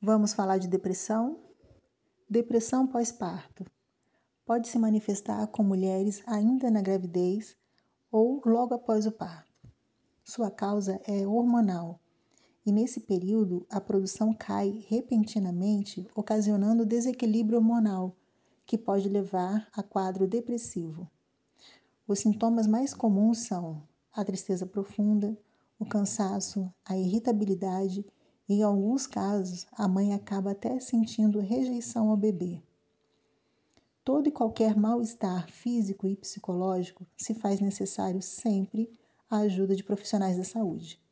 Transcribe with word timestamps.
Vamos 0.00 0.34
falar 0.34 0.58
de 0.58 0.68
depressão? 0.68 1.38
Depressão 2.28 2.86
pós-parto. 2.86 3.64
Pode 4.44 4.68
se 4.68 4.78
manifestar 4.78 5.46
com 5.46 5.62
mulheres 5.62 6.22
ainda 6.26 6.70
na 6.70 6.82
gravidez 6.82 7.56
ou 8.10 8.42
logo 8.44 8.74
após 8.74 9.06
o 9.06 9.12
parto. 9.12 9.48
Sua 10.22 10.50
causa 10.50 11.00
é 11.06 11.26
hormonal 11.26 12.00
e 12.66 12.72
nesse 12.72 13.00
período 13.00 13.66
a 13.70 13.80
produção 13.80 14.32
cai 14.32 14.84
repentinamente, 14.88 16.06
ocasionando 16.14 16.86
desequilíbrio 16.86 17.58
hormonal, 17.58 18.16
que 18.66 18.78
pode 18.78 19.08
levar 19.08 19.68
a 19.72 19.82
quadro 19.82 20.26
depressivo. 20.26 21.10
Os 22.06 22.20
sintomas 22.20 22.66
mais 22.66 22.94
comuns 22.94 23.38
são 23.46 23.82
a 24.12 24.24
tristeza 24.24 24.66
profunda, 24.66 25.36
o 25.78 25.84
cansaço, 25.84 26.72
a 26.84 26.96
irritabilidade 26.96 28.04
em 28.46 28.62
alguns 28.62 29.06
casos, 29.06 29.66
a 29.72 29.88
mãe 29.88 30.12
acaba 30.12 30.50
até 30.50 30.78
sentindo 30.78 31.40
rejeição 31.40 32.10
ao 32.10 32.16
bebê. 32.16 32.62
Todo 34.04 34.28
e 34.28 34.32
qualquer 34.32 34.76
mal-estar 34.76 35.50
físico 35.50 36.06
e 36.06 36.14
psicológico 36.14 37.06
se 37.16 37.32
faz 37.34 37.60
necessário 37.60 38.20
sempre 38.20 38.90
a 39.30 39.38
ajuda 39.38 39.74
de 39.74 39.82
profissionais 39.82 40.36
da 40.36 40.44
saúde. 40.44 41.02